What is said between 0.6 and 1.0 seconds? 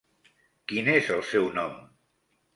Quin